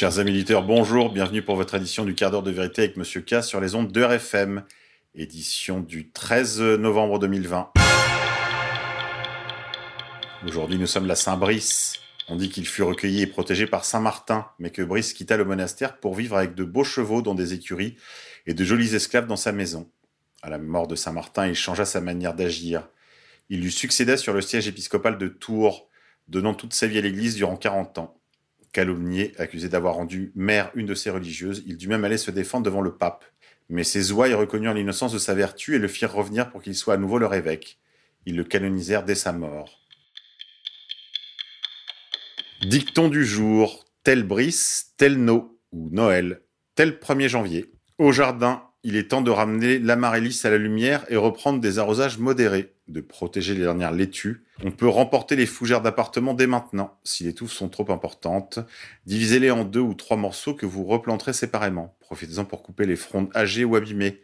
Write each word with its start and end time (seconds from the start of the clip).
Chers 0.00 0.18
amis 0.18 0.30
auditeurs, 0.30 0.62
bonjour, 0.62 1.12
bienvenue 1.12 1.42
pour 1.42 1.56
votre 1.56 1.74
édition 1.74 2.06
du 2.06 2.14
quart 2.14 2.30
d'heure 2.30 2.42
de 2.42 2.50
vérité 2.50 2.84
avec 2.84 2.96
Monsieur 2.96 3.20
K 3.20 3.42
sur 3.42 3.60
les 3.60 3.74
ondes 3.74 3.92
de 3.92 4.02
RFM, 4.02 4.64
édition 5.14 5.80
du 5.80 6.10
13 6.10 6.62
novembre 6.78 7.18
2020. 7.18 7.70
Aujourd'hui, 10.46 10.78
nous 10.78 10.86
sommes 10.86 11.04
la 11.04 11.16
Saint-Brice. 11.16 11.98
On 12.28 12.36
dit 12.36 12.48
qu'il 12.48 12.66
fut 12.66 12.82
recueilli 12.82 13.20
et 13.20 13.26
protégé 13.26 13.66
par 13.66 13.84
Saint 13.84 14.00
Martin, 14.00 14.46
mais 14.58 14.70
que 14.70 14.80
Brice 14.80 15.12
quitta 15.12 15.36
le 15.36 15.44
monastère 15.44 16.00
pour 16.00 16.14
vivre 16.14 16.38
avec 16.38 16.54
de 16.54 16.64
beaux 16.64 16.82
chevaux 16.82 17.20
dans 17.20 17.34
des 17.34 17.52
écuries 17.52 17.96
et 18.46 18.54
de 18.54 18.64
jolis 18.64 18.94
esclaves 18.94 19.26
dans 19.26 19.36
sa 19.36 19.52
maison. 19.52 19.90
À 20.40 20.48
la 20.48 20.56
mort 20.56 20.86
de 20.86 20.96
Saint 20.96 21.12
Martin, 21.12 21.46
il 21.46 21.54
changea 21.54 21.84
sa 21.84 22.00
manière 22.00 22.32
d'agir. 22.32 22.88
Il 23.50 23.60
lui 23.60 23.70
succéda 23.70 24.16
sur 24.16 24.32
le 24.32 24.40
siège 24.40 24.66
épiscopal 24.66 25.18
de 25.18 25.28
Tours, 25.28 25.90
donnant 26.26 26.54
toute 26.54 26.72
sa 26.72 26.86
vie 26.86 26.96
à 26.96 27.02
l'Église 27.02 27.34
durant 27.34 27.56
40 27.58 27.98
ans. 27.98 28.19
Calomnié, 28.72 29.32
accusé 29.38 29.68
d'avoir 29.68 29.94
rendu 29.94 30.32
mère 30.34 30.70
une 30.74 30.86
de 30.86 30.94
ses 30.94 31.10
religieuses, 31.10 31.64
il 31.66 31.76
dut 31.76 31.88
même 31.88 32.04
aller 32.04 32.18
se 32.18 32.30
défendre 32.30 32.64
devant 32.64 32.82
le 32.82 32.94
pape. 32.94 33.24
Mais 33.68 33.84
ses 33.84 34.12
ouailles 34.12 34.34
reconnurent 34.34 34.74
l'innocence 34.74 35.12
de 35.12 35.18
sa 35.18 35.34
vertu 35.34 35.74
et 35.74 35.78
le 35.78 35.88
firent 35.88 36.12
revenir 36.12 36.50
pour 36.50 36.62
qu'il 36.62 36.74
soit 36.74 36.94
à 36.94 36.98
nouveau 36.98 37.18
leur 37.18 37.34
évêque. 37.34 37.78
Ils 38.26 38.36
le 38.36 38.44
canonisèrent 38.44 39.04
dès 39.04 39.14
sa 39.14 39.32
mort. 39.32 39.80
Dicton 42.62 43.08
du 43.08 43.24
jour, 43.24 43.86
tel 44.04 44.22
Brice, 44.22 44.92
tel 44.96 45.16
No, 45.16 45.58
ou 45.72 45.88
Noël, 45.90 46.42
tel 46.74 46.98
1er 46.98 47.28
janvier. 47.28 47.72
Au 47.98 48.12
jardin, 48.12 48.64
il 48.82 48.96
est 48.96 49.08
temps 49.08 49.22
de 49.22 49.30
ramener 49.30 49.78
l'amaryllis 49.78 50.40
à 50.44 50.50
la 50.50 50.58
lumière 50.58 51.04
et 51.08 51.16
reprendre 51.16 51.60
des 51.60 51.78
arrosages 51.78 52.18
modérés, 52.18 52.74
de 52.90 53.00
protéger 53.00 53.54
les 53.54 53.60
dernières 53.60 53.92
laitues. 53.92 54.44
On 54.64 54.70
peut 54.70 54.88
remporter 54.88 55.36
les 55.36 55.46
fougères 55.46 55.80
d'appartement 55.80 56.34
dès 56.34 56.46
maintenant, 56.46 56.98
si 57.04 57.24
les 57.24 57.34
touffes 57.34 57.52
sont 57.52 57.68
trop 57.68 57.90
importantes. 57.90 58.58
Divisez-les 59.06 59.50
en 59.50 59.64
deux 59.64 59.80
ou 59.80 59.94
trois 59.94 60.16
morceaux 60.16 60.54
que 60.54 60.66
vous 60.66 60.84
replanterez 60.84 61.32
séparément. 61.32 61.96
Profitez-en 62.00 62.44
pour 62.44 62.62
couper 62.62 62.86
les 62.86 62.96
frondes 62.96 63.30
âgées 63.34 63.64
ou 63.64 63.76
abîmées. 63.76 64.20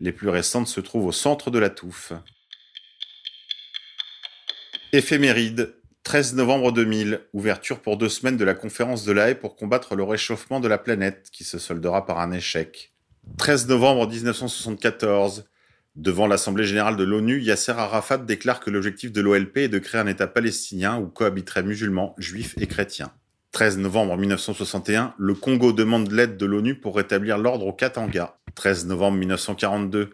Les 0.00 0.12
plus 0.12 0.28
récentes 0.28 0.68
se 0.68 0.80
trouvent 0.80 1.06
au 1.06 1.12
centre 1.12 1.50
de 1.50 1.58
la 1.58 1.70
touffe. 1.70 2.12
Éphéméride, 4.92 5.74
13 6.02 6.34
novembre 6.34 6.72
2000, 6.72 7.20
ouverture 7.32 7.80
pour 7.80 7.96
deux 7.96 8.08
semaines 8.08 8.36
de 8.36 8.44
la 8.44 8.54
conférence 8.54 9.04
de 9.04 9.12
la 9.12 9.28
Haye 9.28 9.34
pour 9.36 9.54
combattre 9.54 9.94
le 9.94 10.02
réchauffement 10.02 10.58
de 10.58 10.66
la 10.66 10.78
planète, 10.78 11.28
qui 11.30 11.44
se 11.44 11.58
soldera 11.58 12.06
par 12.06 12.18
un 12.18 12.32
échec. 12.32 12.92
13 13.38 13.68
novembre 13.68 14.08
1974, 14.08 15.44
devant 15.96 16.26
l'Assemblée 16.26 16.64
générale 16.64 16.96
de 16.96 17.04
l'ONU, 17.04 17.40
Yasser 17.40 17.72
Arafat 17.72 18.18
déclare 18.18 18.60
que 18.60 18.70
l'objectif 18.70 19.12
de 19.12 19.20
l'OLP 19.20 19.58
est 19.58 19.68
de 19.68 19.78
créer 19.78 20.00
un 20.00 20.06
État 20.06 20.26
palestinien 20.26 20.98
où 20.98 21.06
cohabiteraient 21.06 21.62
musulmans, 21.62 22.14
juifs 22.18 22.54
et 22.60 22.66
chrétiens. 22.66 23.12
13 23.52 23.78
novembre 23.78 24.16
1961, 24.16 25.14
le 25.18 25.34
Congo 25.34 25.72
demande 25.72 26.12
l'aide 26.12 26.36
de 26.36 26.46
l'ONU 26.46 26.76
pour 26.76 26.96
rétablir 26.96 27.36
l'ordre 27.36 27.66
au 27.66 27.72
Katanga. 27.72 28.38
13 28.54 28.86
novembre 28.86 29.18
1942, 29.18 30.10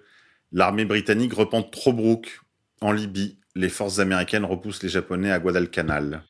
l'armée 0.53 0.87
britannique 0.87 1.35
repente 1.35 1.71
Tobruk. 1.71 2.41
En 2.81 2.93
Libye, 2.93 3.39
les 3.55 3.69
forces 3.69 3.99
américaines 3.99 4.45
repoussent 4.45 4.83
les 4.83 4.89
Japonais 4.89 5.33
à 5.33 5.39
Guadalcanal. 5.39 6.23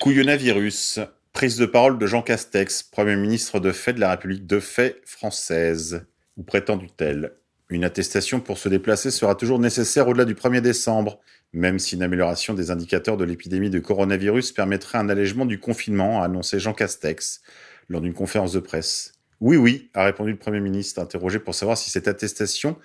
Couillonavirus. 0.00 1.00
Prise 1.32 1.58
de 1.58 1.66
parole 1.66 1.98
de 1.98 2.06
Jean 2.06 2.22
Castex, 2.22 2.82
Premier 2.82 3.16
ministre 3.16 3.60
de 3.60 3.72
fait 3.72 3.92
de 3.92 4.00
la 4.00 4.10
République 4.10 4.46
de 4.46 4.58
fait 4.58 5.02
française. 5.04 6.06
Ou 6.36 6.42
prétendu-t-elle 6.42 7.32
Une 7.68 7.84
attestation 7.84 8.40
pour 8.40 8.58
se 8.58 8.68
déplacer 8.68 9.10
sera 9.10 9.34
toujours 9.34 9.58
nécessaire 9.58 10.08
au-delà 10.08 10.24
du 10.24 10.34
1er 10.34 10.60
décembre, 10.60 11.20
même 11.52 11.78
si 11.78 11.94
une 11.94 12.02
amélioration 12.02 12.54
des 12.54 12.70
indicateurs 12.70 13.16
de 13.16 13.24
l'épidémie 13.24 13.70
de 13.70 13.78
coronavirus 13.78 14.52
permettrait 14.52 14.98
un 14.98 15.08
allègement 15.08 15.46
du 15.46 15.58
confinement, 15.58 16.22
a 16.22 16.26
annoncé 16.26 16.58
Jean 16.58 16.74
Castex 16.74 17.40
lors 17.88 18.00
d'une 18.00 18.14
conférence 18.14 18.52
de 18.52 18.60
presse. 18.60 19.12
Oui, 19.40 19.56
oui, 19.56 19.90
a 19.94 20.04
répondu 20.04 20.32
le 20.32 20.38
Premier 20.38 20.60
ministre, 20.60 21.00
interrogé 21.00 21.38
pour 21.38 21.54
savoir 21.54 21.76
si 21.76 21.90
cette 21.90 22.08
attestation, 22.08 22.76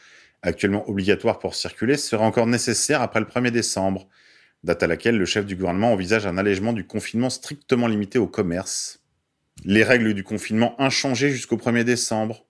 actuellement 0.42 0.90
obligatoire 0.90 1.40
pour 1.40 1.56
circuler, 1.56 1.98
serait 1.98 2.24
encore 2.24 2.48
nécessaire 2.48 3.02
après 3.02 3.20
le 3.20 3.26
1er 3.26 3.52
décembre 3.52 4.08
date 4.64 4.84
à 4.84 4.88
laquelle 4.88 5.18
le 5.18 5.26
chef 5.26 5.46
du 5.46 5.56
gouvernement 5.56 5.94
envisage 5.94 6.28
un 6.28 6.38
allègement 6.38 6.74
du 6.74 6.86
confinement 6.86 7.30
strictement 7.30 7.88
limité 7.88 8.20
au 8.20 8.28
commerce. 8.28 9.02
Les 9.64 9.84
règles 9.84 10.14
du 10.14 10.24
confinement 10.24 10.80
inchangées 10.80 11.32
jusqu'au 11.32 11.58
1er 11.58 11.84
décembre. 11.84 12.46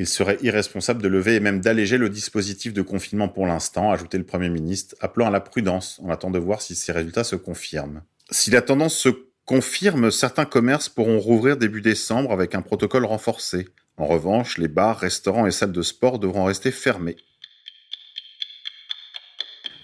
Il 0.00 0.08
serait 0.08 0.38
irresponsable 0.40 1.02
de 1.02 1.08
lever 1.08 1.34
et 1.34 1.40
même 1.40 1.60
d'alléger 1.60 1.98
le 1.98 2.08
dispositif 2.08 2.72
de 2.72 2.80
confinement 2.80 3.28
pour 3.28 3.46
l'instant, 3.46 3.92
ajoutait 3.92 4.16
le 4.16 4.24
Premier 4.24 4.48
ministre, 4.48 4.96
appelant 5.00 5.26
à 5.26 5.30
la 5.30 5.42
prudence 5.42 6.00
en 6.02 6.08
attendant 6.08 6.38
de 6.38 6.42
voir 6.42 6.62
si 6.62 6.74
ces 6.74 6.90
résultats 6.90 7.22
se 7.22 7.36
confirment. 7.36 8.00
Si 8.30 8.50
la 8.50 8.62
tendance 8.62 8.96
se 8.96 9.10
confirme, 9.44 10.10
certains 10.10 10.46
commerces 10.46 10.88
pourront 10.88 11.20
rouvrir 11.20 11.58
début 11.58 11.82
décembre 11.82 12.32
avec 12.32 12.54
un 12.54 12.62
protocole 12.62 13.04
renforcé. 13.04 13.68
En 13.98 14.06
revanche, 14.06 14.56
les 14.56 14.68
bars, 14.68 14.98
restaurants 14.98 15.46
et 15.46 15.50
salles 15.50 15.70
de 15.70 15.82
sport 15.82 16.18
devront 16.18 16.44
rester 16.44 16.70
fermés. 16.70 17.18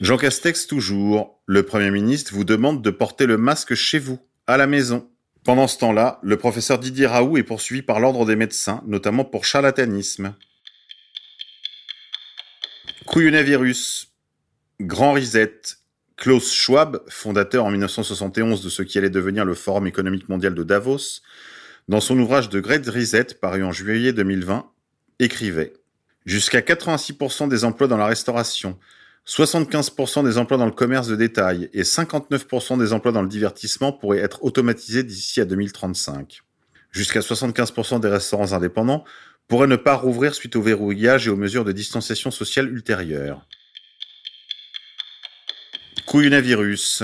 Jean 0.00 0.16
Castex 0.16 0.66
toujours. 0.66 1.43
Le 1.44 1.62
Premier 1.62 1.91
ministre 1.91 2.33
vous 2.33 2.44
demande 2.44 2.81
de 2.81 2.91
porter 2.91 3.27
le 3.27 3.37
masque 3.37 3.75
chez 3.75 3.98
vous, 3.98 4.19
à 4.47 4.56
la 4.56 4.66
maison. 4.66 5.10
Pendant 5.47 5.69
ce 5.69 5.79
temps-là, 5.79 6.19
le 6.25 6.37
professeur 6.37 6.81
Didier 6.81 7.07
Raoult 7.07 7.37
est 7.37 7.45
poursuivi 7.45 7.81
par 7.81 8.01
l'ordre 8.01 8.27
des 8.27 8.34
médecins, 8.34 8.83
notamment 8.84 9.25
pour 9.25 9.45
charlatanisme. 9.45 10.34
Couillonavirus. 13.07 14.12
Grand 14.81 15.12
Reset. 15.12 15.61
Klaus 16.17 16.53
Schwab, 16.53 17.01
fondateur 17.09 17.65
en 17.65 17.71
1971 17.71 18.61
de 18.65 18.69
ce 18.69 18.83
qui 18.83 18.99
allait 18.99 19.09
devenir 19.09 19.45
le 19.45 19.55
Forum 19.55 19.87
économique 19.87 20.29
mondial 20.29 20.53
de 20.53 20.65
Davos, 20.65 21.21
dans 21.87 22.01
son 22.01 22.19
ouvrage 22.19 22.49
de 22.49 22.59
Great 22.59 22.84
Reset 22.84 23.27
paru 23.41 23.63
en 23.63 23.71
juillet 23.71 24.13
2020, 24.13 24.69
écrivait 25.21 25.75
Jusqu'à 26.25 26.61
86% 26.61 27.49
des 27.49 27.65
emplois 27.65 27.87
dans 27.87 27.99
la 27.99 28.07
restauration, 28.07 28.77
75% 29.27 30.25
des 30.25 30.39
emplois 30.39 30.57
dans 30.57 30.67
le 30.67 30.73
commerce 30.73 31.09
de 31.09 31.17
détail 31.17 31.69
et 31.73 31.83
59% 31.83 32.79
des 32.79 32.93
emplois 32.93 33.11
dans 33.11 33.23
le 33.23 33.29
divertissement 33.29 33.93
pourraient 33.93 34.19
être 34.19 34.45
automatisés 34.45 35.03
d'ici 35.03 35.41
à 35.41 35.45
2035. 35.45 36.43
Jusqu'à 36.93 37.21
75% 37.21 38.01
des 38.01 38.09
restaurants 38.09 38.53
indépendants 38.53 39.05
pourraient 39.49 39.67
ne 39.67 39.77
pas 39.77 39.95
rouvrir 39.95 40.35
suite 40.35 40.55
au 40.55 40.63
verrouillage 40.63 41.27
et 41.27 41.31
aux 41.31 41.37
mesures 41.37 41.65
de 41.65 41.73
distanciation 41.73 42.31
sociale 42.31 42.71
ultérieures. 42.71 43.47
Couillonavirus. 46.07 47.03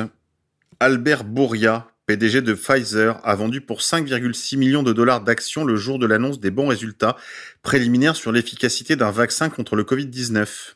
Albert 0.79 1.25
Bourria, 1.25 1.89
PDG 2.07 2.41
de 2.41 2.55
Pfizer, 2.55 3.21
a 3.25 3.35
vendu 3.35 3.61
pour 3.61 3.81
5,6 3.81 4.57
millions 4.57 4.83
de 4.85 4.93
dollars 4.93 5.23
d'actions 5.23 5.65
le 5.65 5.77
jour 5.77 5.99
de 5.99 6.07
l'annonce 6.07 6.39
des 6.39 6.51
bons 6.53 6.69
résultats 6.69 7.17
préliminaires 7.63 8.17
sur 8.17 8.31
l'efficacité 8.31 8.95
d'un 8.95 9.11
vaccin 9.11 9.49
contre 9.49 9.75
le 9.75 9.83
Covid-19. 9.83 10.75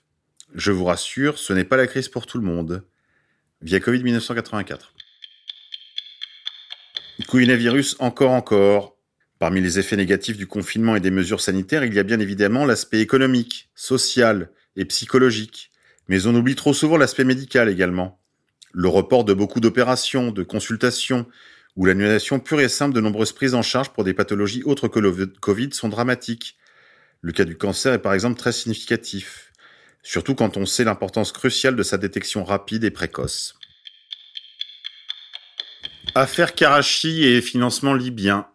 Je 0.57 0.73
vous 0.73 0.87
rassure, 0.87 1.39
ce 1.39 1.53
n'est 1.53 1.65
pas 1.65 1.77
la 1.77 1.87
crise 1.87 2.09
pour 2.09 2.25
tout 2.25 2.39
le 2.39 2.45
monde. 2.45 2.83
Via 3.61 3.79
Covid 3.79 4.03
1984. 4.03 4.95
Coronavirus 7.29 7.97
encore 7.99 8.31
encore. 8.31 8.97
Parmi 9.39 9.61
les 9.61 9.79
effets 9.79 9.97
négatifs 9.97 10.39
du 10.39 10.47
confinement 10.47 10.97
et 10.97 11.01
des 11.01 11.11
mesures 11.11 11.43
sanitaires, 11.43 11.85
il 11.85 11.93
y 11.93 11.99
a 11.99 12.03
bien 12.03 12.21
évidemment 12.21 12.65
l'aspect 12.65 13.01
économique, 13.01 13.69
social 13.75 14.49
et 14.77 14.87
psychologique. 14.87 15.71
Mais 16.09 16.27
on 16.27 16.35
oublie 16.35 16.55
trop 16.55 16.73
souvent 16.73 16.97
l'aspect 16.97 17.25
médical 17.25 17.69
également. 17.69 18.19
Le 18.73 18.89
report 18.89 19.25
de 19.25 19.35
beaucoup 19.35 19.61
d'opérations, 19.61 20.31
de 20.31 20.43
consultations, 20.43 21.27
ou 21.77 21.85
l'annulation 21.85 22.41
pure 22.41 22.63
et 22.63 22.71
simple 22.71 22.95
de 22.95 23.03
nombreuses 23.03 23.33
prises 23.33 23.55
en 23.55 23.61
charge 23.61 23.91
pour 23.91 24.05
des 24.05 24.15
pathologies 24.15 24.63
autres 24.63 24.89
que 24.89 25.01
le 25.01 25.27
Covid 25.27 25.75
sont 25.75 25.91
dramatiques. 25.91 26.57
Le 27.21 27.33
cas 27.33 27.45
du 27.45 27.59
cancer 27.59 27.93
est 27.93 28.01
par 28.01 28.15
exemple 28.15 28.39
très 28.39 28.53
significatif 28.53 29.47
surtout 30.07 30.37
quand 30.37 30.57
on 30.57 30.67
sait 30.67 30.85
l'importance 30.85 31.33
cruciale 31.33 31.75
de 31.75 31.83
sa 31.83 31.99
détection 31.99 32.45
rapide 32.45 32.85
et 32.85 32.93
précoce. 32.93 33.59
Affaire 36.15 36.55
Karachi 36.55 37.25
et 37.25 37.43
financement 37.43 37.93
libyen. 37.93 38.47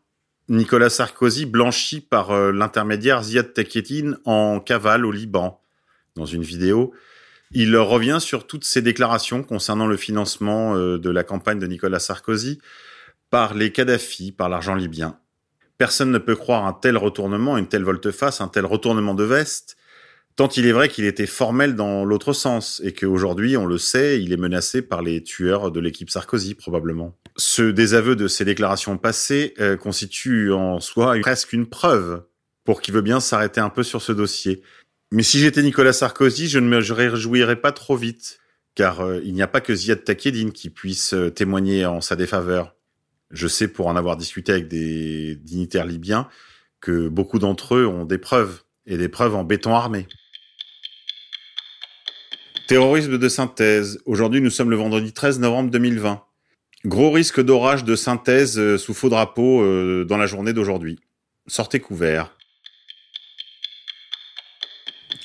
Nicolas 0.47 0.89
Sarkozy 0.89 1.45
blanchi 1.45 1.99
par 1.99 2.31
euh, 2.31 2.51
l'intermédiaire 2.51 3.21
Ziad 3.21 3.53
Takieddine 3.53 4.17
en 4.25 4.59
cavale 4.59 5.05
au 5.05 5.11
Liban. 5.11 5.61
Dans 6.15 6.25
une 6.25 6.41
vidéo, 6.41 6.93
il 7.51 7.75
revient 7.77 8.17
sur 8.19 8.47
toutes 8.47 8.63
ses 8.63 8.81
déclarations 8.81 9.43
concernant 9.43 9.87
le 9.87 9.97
financement 9.97 10.75
euh, 10.75 10.97
de 10.97 11.09
la 11.09 11.23
campagne 11.23 11.59
de 11.59 11.67
Nicolas 11.67 11.99
Sarkozy 11.99 12.59
par 13.29 13.53
les 13.53 13.71
Kadhafi, 13.71 14.31
par 14.31 14.47
l'argent 14.47 14.75
libyen. 14.75 15.19
Personne 15.77 16.11
ne 16.11 16.17
peut 16.17 16.35
croire 16.35 16.65
un 16.65 16.73
tel 16.73 16.95
retournement, 16.97 17.57
une 17.57 17.67
telle 17.67 17.83
volte-face, 17.83 18.39
un 18.39 18.47
tel 18.47 18.65
retournement 18.65 19.15
de 19.15 19.23
veste, 19.23 19.77
Tant 20.35 20.47
il 20.47 20.65
est 20.65 20.71
vrai 20.71 20.89
qu'il 20.89 21.05
était 21.05 21.25
formel 21.25 21.75
dans 21.75 22.05
l'autre 22.05 22.33
sens 22.33 22.81
et 22.83 22.93
qu'aujourd'hui, 22.93 23.57
on 23.57 23.65
le 23.65 23.77
sait, 23.77 24.21
il 24.21 24.31
est 24.33 24.37
menacé 24.37 24.81
par 24.81 25.01
les 25.01 25.21
tueurs 25.21 25.71
de 25.71 25.79
l'équipe 25.79 26.09
Sarkozy 26.09 26.55
probablement. 26.55 27.17
Ce 27.37 27.61
désaveu 27.61 28.15
de 28.15 28.27
ses 28.27 28.45
déclarations 28.45 28.97
passées 28.97 29.53
euh, 29.59 29.77
constitue 29.77 30.51
en 30.51 30.79
soi 30.79 31.15
presque 31.21 31.53
une 31.53 31.67
preuve 31.67 32.23
pour 32.63 32.81
qui 32.81 32.91
veut 32.91 33.01
bien 33.01 33.19
s'arrêter 33.19 33.59
un 33.59 33.69
peu 33.69 33.83
sur 33.83 34.01
ce 34.01 34.11
dossier. 34.11 34.61
Mais 35.11 35.23
si 35.23 35.39
j'étais 35.39 35.61
Nicolas 35.61 35.93
Sarkozy, 35.93 36.47
je 36.47 36.59
ne 36.59 36.67
me 36.67 36.77
réjouirais 36.77 37.57
pas 37.57 37.73
trop 37.73 37.97
vite, 37.97 38.39
car 38.75 39.01
euh, 39.01 39.19
il 39.23 39.33
n'y 39.33 39.41
a 39.41 39.47
pas 39.47 39.61
que 39.61 39.75
Ziad 39.75 40.03
Takieddine 40.03 40.53
qui 40.53 40.69
puisse 40.69 41.13
euh, 41.13 41.29
témoigner 41.29 41.85
en 41.85 41.99
sa 41.99 42.15
défaveur. 42.15 42.75
Je 43.31 43.47
sais 43.47 43.67
pour 43.67 43.87
en 43.87 43.95
avoir 43.95 44.15
discuté 44.15 44.53
avec 44.53 44.67
des 44.67 45.35
dignitaires 45.35 45.85
libyens 45.85 46.27
que 46.79 47.09
beaucoup 47.09 47.39
d'entre 47.39 47.75
eux 47.75 47.85
ont 47.85 48.05
des 48.05 48.17
preuves, 48.17 48.61
et 48.85 48.97
des 48.97 49.09
preuves 49.09 49.35
en 49.35 49.43
béton 49.43 49.75
armé. 49.75 50.07
Terrorisme 52.71 53.17
de 53.17 53.27
synthèse. 53.27 53.99
Aujourd'hui, 54.05 54.39
nous 54.39 54.49
sommes 54.49 54.69
le 54.69 54.77
vendredi 54.77 55.11
13 55.11 55.41
novembre 55.41 55.71
2020. 55.71 56.23
Gros 56.85 57.11
risque 57.11 57.41
d'orage 57.41 57.83
de 57.83 57.97
synthèse 57.97 58.57
euh, 58.57 58.77
sous 58.77 58.93
faux 58.93 59.09
drapeau 59.09 59.61
euh, 59.61 60.05
dans 60.05 60.15
la 60.15 60.25
journée 60.25 60.53
d'aujourd'hui. 60.53 60.97
Sortez 61.47 61.81
couverts. 61.81 62.33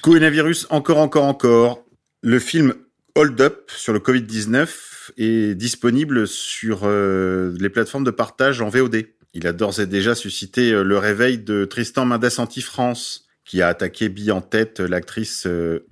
Coronavirus 0.02 0.66
encore, 0.70 0.98
encore, 0.98 1.22
encore. 1.22 1.84
Le 2.20 2.40
film 2.40 2.74
Hold 3.14 3.40
Up 3.40 3.70
sur 3.70 3.92
le 3.92 4.00
Covid-19 4.00 4.68
est 5.16 5.54
disponible 5.54 6.26
sur 6.26 6.80
euh, 6.82 7.56
les 7.60 7.70
plateformes 7.70 8.02
de 8.02 8.10
partage 8.10 8.60
en 8.60 8.70
VOD. 8.70 9.04
Il 9.34 9.46
a 9.46 9.52
d'ores 9.52 9.78
et 9.78 9.86
déjà 9.86 10.16
suscité 10.16 10.72
le 10.72 10.98
réveil 10.98 11.38
de 11.38 11.64
Tristan 11.64 12.06
Mendes 12.06 12.28
Anti-France, 12.38 13.28
qui 13.44 13.62
a 13.62 13.68
attaqué 13.68 14.08
bille 14.08 14.32
en 14.32 14.40
tête 14.40 14.80
l'actrice 14.80 15.46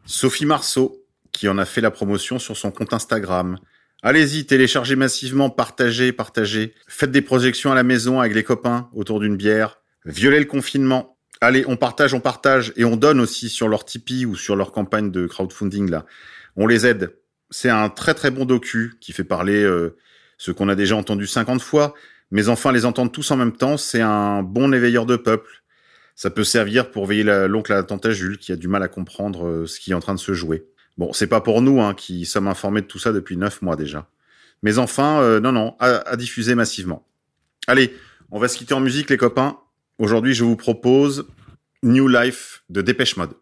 Sophie 0.05 0.47
Marceau, 0.47 1.04
qui 1.35 1.49
en 1.49 1.59
a 1.59 1.67
fait 1.67 1.83
la 1.83 1.91
promotion 1.91 2.39
sur 2.39 2.57
son 2.57 2.71
compte 2.71 2.95
Instagram. 2.95 3.59
Allez-y, 4.03 4.47
téléchargez 4.47 4.97
massivement, 4.97 5.51
partagez, 5.51 6.13
partagez. 6.13 6.75
Faites 6.89 7.11
des 7.11 7.23
projections 7.23 7.73
à 7.73 7.75
la 7.75 7.83
maison 7.83 8.21
avec 8.21 8.35
les 8.35 8.45
copains 8.45 8.89
autour 8.95 9.21
d'une 9.21 9.37
bière. 9.37 9.81
Violez 10.07 10.39
le 10.39 10.47
confinement. 10.47 11.19
Allez, 11.41 11.65
on 11.67 11.77
partage, 11.77 12.15
on 12.15 12.21
partage 12.21 12.73
et 12.77 12.85
on 12.85 12.97
donne 12.97 13.21
aussi 13.21 13.49
sur 13.49 13.69
leur 13.69 13.85
Tipeee 13.85 14.25
ou 14.25 14.37
sur 14.37 14.57
leur 14.57 14.73
campagne 14.73 15.11
de 15.11 15.27
crowdfunding 15.27 15.91
là 15.91 16.07
on 16.57 16.67
les 16.67 16.87
aide. 16.87 17.17
C'est 17.51 17.71
un 17.71 17.89
très 17.89 18.15
très 18.15 18.31
bon 18.31 18.45
docu 18.45 18.95
qui 19.01 19.13
fait 19.13 19.25
parler 19.25 19.63
euh, 19.63 19.97
ce 20.39 20.51
qu'on 20.51 20.69
a 20.69 20.75
déjà 20.75 20.97
entendu 20.97 21.27
50 21.27 21.61
fois, 21.61 21.95
mais 22.31 22.49
enfin 22.49 22.73
les 22.73 22.85
entendre 22.85 23.13
tous 23.13 23.31
en 23.31 23.37
même 23.37 23.57
temps, 23.57 23.77
c'est 23.77 24.01
un 24.01 24.43
bon 24.43 24.73
éveilleur 24.73 25.07
de 25.07 25.17
peuple. 25.17 25.63
Ça 26.17 26.31
peut 26.31 26.45
servir 26.45 26.91
pour 26.91 27.07
veiller 27.07 27.25
l'oncle 27.49 27.73
à 27.73 27.77
la 27.77 27.83
tante 27.83 28.09
Jules 28.11 28.39
qui 28.39 28.53
a 28.53 28.57
du 28.57 28.69
mal 28.69 28.83
à 28.83 28.89
comprendre 28.89 29.47
euh, 29.47 29.67
ce 29.67 29.81
qui 29.81 29.91
est 29.91 29.95
en 29.95 30.01
train 30.01 30.15
de 30.15 30.21
se 30.21 30.33
jouer. 30.33 30.65
Bon, 30.97 31.13
c'est 31.13 31.27
pas 31.27 31.41
pour 31.41 31.61
nous 31.63 31.81
hein, 31.81 31.95
qui 31.95 32.25
sommes 32.25 32.49
informés 32.49 32.83
de 32.83 32.87
tout 32.87 32.99
ça 32.99 33.13
depuis 33.13 33.37
neuf 33.37 33.63
mois 33.63 33.77
déjà. 33.77 34.09
Mais 34.63 34.79
enfin, 34.79 35.21
euh, 35.21 35.41
non, 35.41 35.53
non, 35.53 35.77
à, 35.81 36.09
à 36.09 36.17
diffuser 36.17 36.55
massivement. 36.55 37.07
Allez, 37.67 37.95
on 38.31 38.39
va 38.39 38.49
se 38.49 38.57
quitter 38.57 38.75
en 38.75 38.81
musique 38.81 39.11
les 39.11 39.17
copains. 39.17 39.59
Aujourd'hui, 39.99 40.35
je 40.35 40.45
vous 40.45 40.57
propose 40.57 41.27
New 41.83 42.09
Life 42.09 42.65
de 42.71 42.81
Dépêche 42.83 43.17
Mode. 43.17 43.35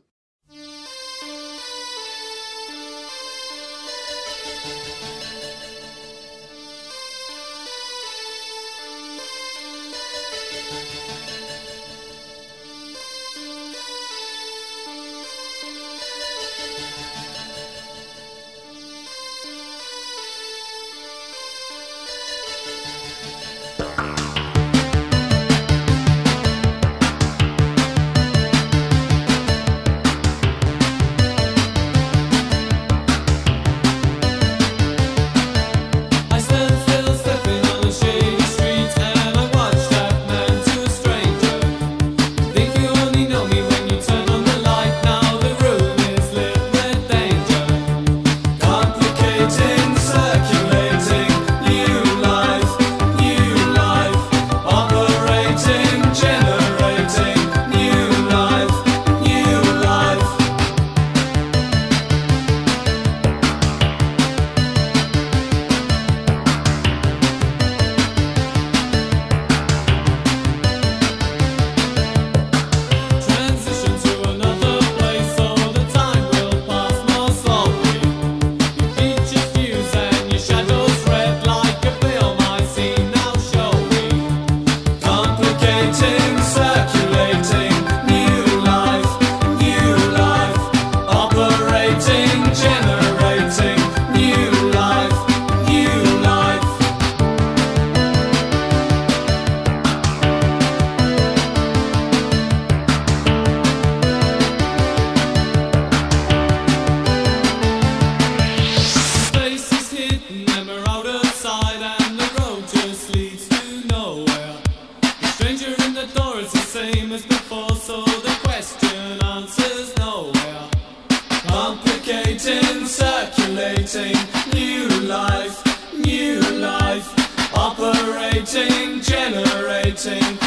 Operating, 130.05 130.23
generating 130.23 130.33
new 130.33 130.39
life. 130.39 130.42